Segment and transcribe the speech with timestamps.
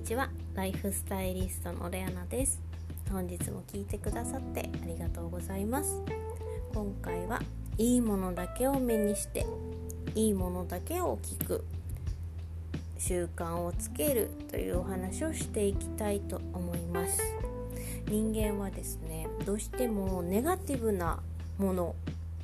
[0.00, 0.30] にちは。
[0.54, 2.58] ライフスタイリストのレアナです。
[3.10, 6.00] 本日も聞いてくださってありがとうございます。
[6.72, 7.42] 今回は
[7.76, 9.44] いいものだけを目にして
[10.14, 11.66] いいものだけを聞く
[12.96, 17.20] 習慣をつけるというお話をしていきたいと思います。
[18.08, 21.20] 人間はですねどうしてもネガティブな
[21.58, 21.94] もの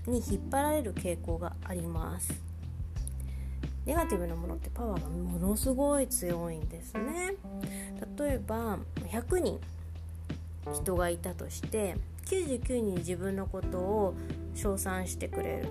[0.06, 2.34] に引っ張られる傾向があります。
[3.86, 7.34] ネガティブなものってパワーがものすごい強いんですね。
[8.18, 8.78] 例えば
[9.10, 9.60] 100人
[10.82, 11.96] 人がいたとして
[12.26, 14.14] 99人自分のことを
[14.54, 15.68] 称賛してくれる。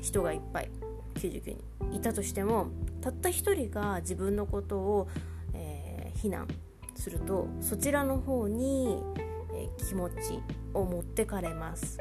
[0.00, 0.70] 人がいっぱい
[1.14, 1.56] 99
[1.88, 2.68] 人いたとしても
[3.00, 5.08] たった1人が自分のことを、
[5.54, 6.48] えー、非難
[6.94, 8.98] するとそちらの方に、
[9.54, 10.40] えー、気持ち
[10.74, 11.98] を持ってかれます。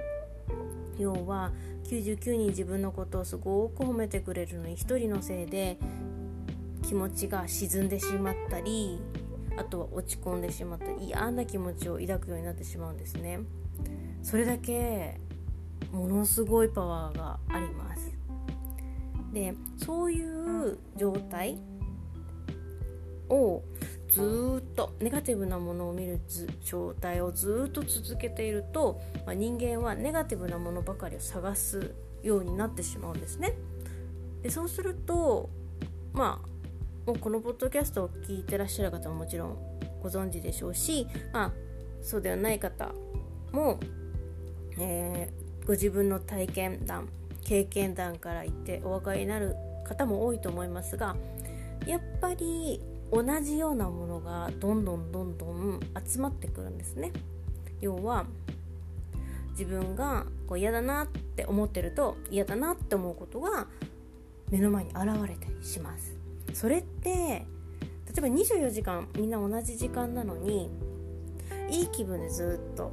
[0.97, 1.51] 要は
[1.85, 5.77] 99人自分のことをすごく褒めてくれるのに1人のせいで
[6.87, 8.99] 気持ちが沈んでしまったり
[9.57, 13.39] あとは落ち込んでしまったり嫌な気持ちを抱くようになってしまうんですね。
[14.23, 15.19] それだけ
[15.91, 18.11] ものすごいパワーがあります。
[19.33, 21.57] でそういう状態
[23.29, 23.63] を
[24.11, 26.19] ずっとネガティブなものを見る
[26.65, 33.53] 状態をずっと続けていると、まあ、人間はネガティブなものばかりを探すようになってしまうんですね。
[34.43, 35.49] でそうすると
[36.13, 39.57] まあもうこのポッドキャストを聞いてらっしゃる方ももちろん
[40.03, 41.53] ご存知でしょうし、まあ、
[42.01, 42.91] そうではない方
[43.51, 43.79] も、
[44.77, 47.07] えー、ご自分の体験談
[47.43, 51.15] 経験談から言ってお分かりになる方も多いと思いますが
[51.85, 52.81] やっぱり
[53.11, 57.11] 同じようなものがどんどんどんどん集まってくるんですね。
[57.81, 58.25] 要は
[59.51, 63.67] 自分がこう嫌だなって思ってると嫌だなって思うことが
[64.49, 66.15] 目の前に現れたりします。
[66.53, 67.45] それって例
[68.17, 70.69] えば24時間みんな同じ時間なのに
[71.69, 72.91] いい気分でずっと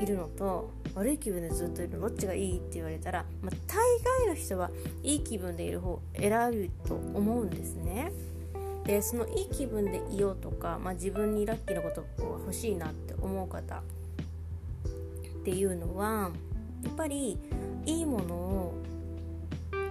[0.00, 3.76] いるのと悪い気分でずっといるのどっちがいいって言われたら、まあ、大
[4.24, 4.70] 概の人は
[5.02, 8.12] いい気分でいる方を選ぶと思うんですね。
[8.88, 13.82] でそのいい気分でいようとか、まあ、自分にラッキーなことが欲しいなって思う方っ
[15.44, 16.30] ていうのは
[16.82, 17.38] やっぱり
[17.84, 18.74] いいものを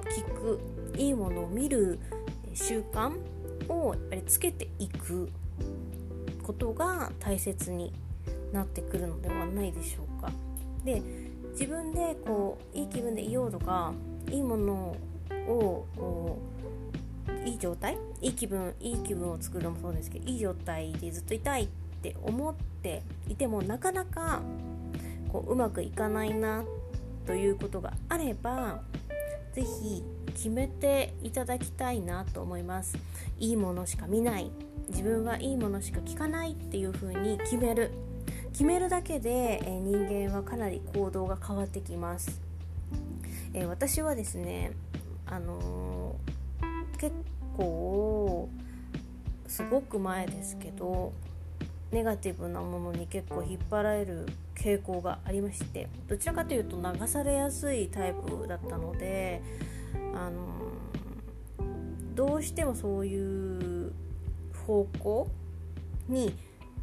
[0.09, 0.59] 聞く
[0.97, 1.99] いいものを見る
[2.55, 3.13] 習慣
[3.69, 5.29] をやっぱりつけていく
[6.41, 7.93] ことが大切に
[8.51, 10.31] なってくるのではないでしょうか。
[10.83, 11.03] で
[11.51, 13.93] 自分でこういい気分でいようとか
[14.31, 14.95] いいもの
[15.47, 16.56] をこう
[17.47, 17.97] いい状態？
[18.21, 21.67] いい気分いい気分を作るのもそうですけどいい状態でずっといたいっ
[22.01, 24.41] て思っていてもなかなか
[25.31, 26.63] こううまくいかないな
[27.25, 28.81] ということがあれば
[29.53, 30.03] 是非
[30.33, 32.97] 決めていただきたいなと思います。
[33.39, 34.51] いいものしか見ない。
[34.89, 37.91] 自分はいいものしか聞かないっていう風に決める。
[38.51, 42.41] 決めるだけで、え人間はかなり行動が変わってきます、
[43.53, 44.71] え、私はですね
[45.27, 47.13] あのー、結
[47.57, 48.49] 構
[49.47, 51.13] すごく前ですけど
[51.91, 54.25] ネガティブなものに結構引っ張られる
[54.55, 59.41] 傾向がありましてどちらかというと流されやすいタイプだったので
[60.13, 60.57] あの
[62.13, 63.93] どうしてもそういう
[64.65, 65.27] 方向
[66.09, 66.35] に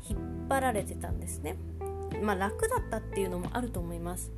[0.09, 1.56] 引っ張られてたんですね。
[2.23, 4.31] まあ楽だったっていうのもあると思います。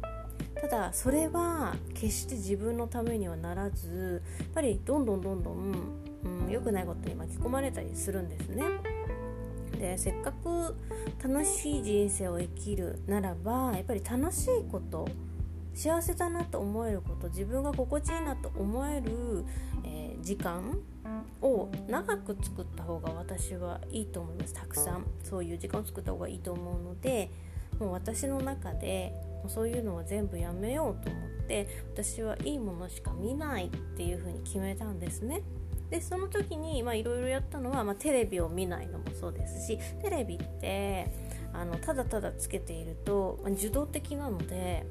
[0.54, 8.64] ただそれは決して自分のためにはならずやっぱりどんどんどんどんうん、良くないことに巻き込まれたりするんですね。
[9.78, 10.74] でせっかく
[11.22, 15.06] 楽しい人生を生きるならばやっぱり楽しいこと
[15.74, 19.44] 幸せだなと思えること自分が心地いいなと思える、
[19.84, 20.78] えー、時間
[21.42, 27.30] を長く作った方が私はいいと思いますたくさんそういう時間を作った方がいいと思うので
[27.78, 29.12] もう私の中で
[29.48, 35.42] そういうのは全部やめようと思って私はいいものしか見ないっていうふうに決めたんですね。
[35.90, 41.10] でその時にいろいろやったのは、まあ、テレビを見ないのもそうですしテレビって
[41.52, 44.84] あのただただつけていると、まあ、受動的なので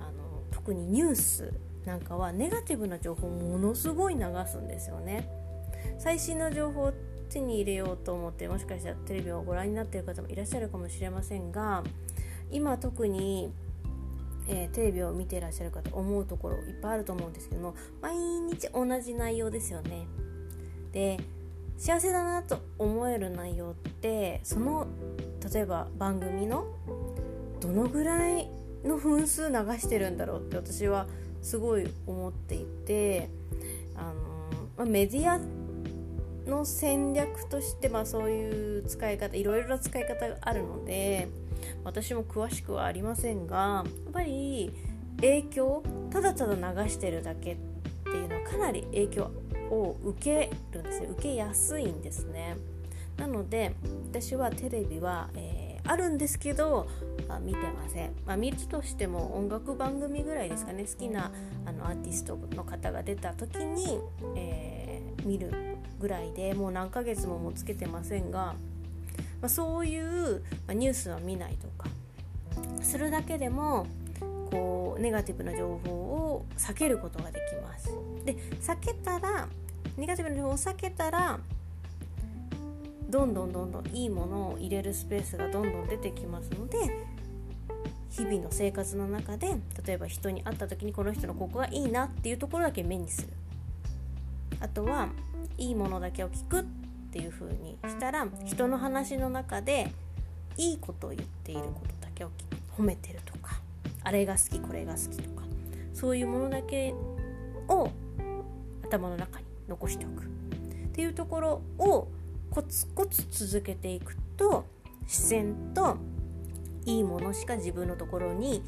[0.00, 1.52] あの特にニュース
[1.84, 5.28] なんかはネガティブな情報をものすごい流すんですよね。
[5.98, 6.92] 最新の情報を
[7.30, 11.82] 手に入れようと思ってもしかしたらテレビをご覧になっている方もいらっしゃるかもしれませんが
[12.50, 13.52] 今特に
[14.48, 20.06] えー、テレビを見ていらっしゃる方思うところいっぱいあると思うんですけども毎日同じ内容ですよね。
[20.92, 21.18] で
[21.76, 24.88] 幸せだなと思える内容ってその
[25.52, 26.66] 例えば番組の
[27.60, 28.48] どのぐらい
[28.84, 31.06] の分数流してるんだろうって私は
[31.42, 33.28] すごい思っていて
[33.94, 34.14] あの、
[34.76, 35.38] まあ、メディア
[36.48, 41.28] の戦略としてまあそういう使い方いろいろな使い方があるので
[41.84, 44.72] 私も詳しくはありませんがやっぱり
[45.16, 47.56] 影響ただただ流してるだけっ
[48.04, 49.30] ていうのはかなり影響
[49.70, 51.06] を受けるんですね。
[51.10, 52.56] 受けやすいんですね。
[53.16, 53.74] なので
[54.10, 56.88] 私はテレビは、えー、あるんですけど
[57.28, 60.84] あ見てません、まあ、見るとしても音楽番組ぐらいですかね。
[60.84, 61.32] 好きな
[61.66, 64.00] あのアーティストの方が出た時に、
[64.36, 65.50] えー、見る
[65.98, 68.54] ぐらいでもう何ヶ月ももうつけてませんが、
[69.40, 71.88] まあ、そういう、ニュースは見ないとか。
[72.82, 73.86] するだけでも
[74.50, 77.90] こうネガティブな情報を避けることができます。
[78.24, 79.48] で避けたら
[79.96, 81.38] ネガティブな情報を避けたら
[83.08, 86.78] どんどんどんどんいいものを入れるスペースがどんどん出てきますので
[88.10, 89.56] 日々の生活の中で
[89.86, 93.28] 例えば人に会った時にこの人のここがいいなっていうところだけ目にする。
[94.60, 95.08] あとは
[95.56, 96.60] いいものだけを聞く。
[96.60, 96.64] っ
[97.18, 99.90] ていう風にしたら人の話の中で
[100.56, 102.30] いいことを言っていることだけを
[102.76, 103.60] 褒めてるとか
[104.04, 105.42] あれが好きこれが好きとか
[105.92, 106.94] そういうものだけ
[107.66, 107.90] を
[108.84, 110.22] 頭の中に残しておく。
[110.22, 110.26] っ
[110.92, 112.08] ていうところを
[112.50, 114.64] コツコツ続けていくと
[115.02, 115.96] 自然と
[116.86, 118.62] いいものしか自分のところに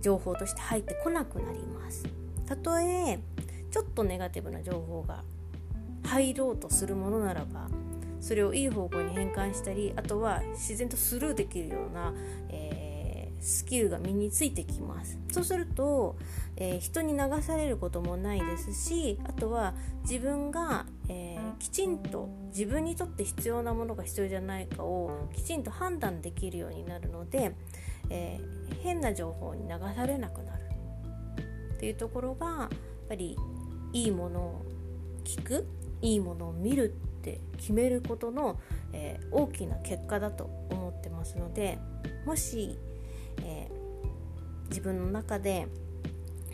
[0.00, 2.06] 情報として入ってこなくなります。
[2.46, 3.18] たとえ
[3.70, 5.24] ちょっとネガティブな情報が
[6.04, 7.68] 入ろうとするものならば
[8.24, 12.14] それをいい方向に変換したりあとは自然とスルーできるような、
[12.48, 12.84] えー
[13.44, 15.18] スキルが身についてきます。
[15.30, 16.16] そうすると、
[16.56, 27.54] えー、人に流されることもないですしあとは自分が、えー、きちんと自分にとって必要なものが必要じゃないかをきちんと判断できるようになるので、
[28.08, 30.64] えー、変な情報に流されなくなる。
[31.74, 32.68] っていうところがやっ
[33.08, 33.36] ぱり
[33.92, 34.64] いいものを
[35.24, 35.66] 聞く
[36.00, 36.94] いいものを見る
[37.32, 38.58] って決めることの、
[38.92, 41.78] えー、大きな結果だと思ってますので
[42.26, 42.78] もし
[43.42, 45.66] えー、自分の中で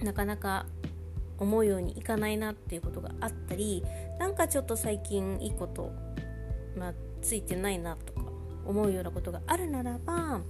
[0.02, 0.66] なかなか
[1.38, 3.82] 思うようにいかないなっていうことがあったり
[4.18, 5.92] なんかちょっと最近いいこと、
[6.76, 8.22] まあ、ついてないなとか
[8.66, 10.40] 思うようなことがあるならば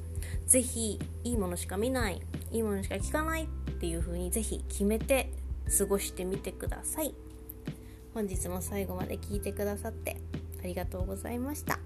[0.46, 2.20] 是非いいものしか見ない
[2.50, 5.32] いいものしか聞かないっていう風に是非決めて
[5.78, 7.14] 過ごしてみてください。
[8.14, 10.16] 本日も最後まで聞いてくださって
[10.62, 11.78] ありがとうございました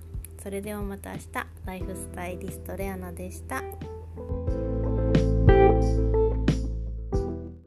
[0.42, 1.24] それではまた明日
[1.64, 3.62] ライフスタイリストレアナでした。